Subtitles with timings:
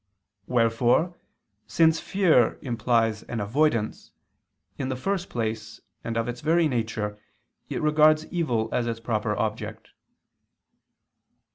[0.47, 1.15] Wherefore,
[1.67, 4.11] since fear implies an avoidance,
[4.75, 7.19] in the first place and of its very nature
[7.69, 9.89] it regards evil as its proper object.